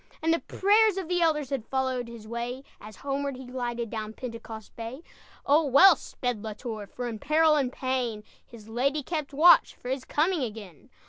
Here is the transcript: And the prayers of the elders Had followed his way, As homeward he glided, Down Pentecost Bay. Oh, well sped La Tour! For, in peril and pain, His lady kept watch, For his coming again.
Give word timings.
And 0.23 0.33
the 0.33 0.39
prayers 0.39 0.97
of 0.97 1.07
the 1.07 1.21
elders 1.21 1.51
Had 1.51 1.67
followed 1.67 2.07
his 2.07 2.27
way, 2.27 2.63
As 2.79 2.95
homeward 2.95 3.35
he 3.37 3.45
glided, 3.45 3.91
Down 3.91 4.13
Pentecost 4.13 4.75
Bay. 4.75 5.03
Oh, 5.45 5.63
well 5.67 5.95
sped 5.95 6.41
La 6.41 6.53
Tour! 6.53 6.87
For, 6.87 7.07
in 7.07 7.19
peril 7.19 7.55
and 7.55 7.71
pain, 7.71 8.23
His 8.43 8.67
lady 8.67 9.03
kept 9.03 9.31
watch, 9.31 9.75
For 9.75 9.89
his 9.89 10.03
coming 10.03 10.41
again. 10.41 10.89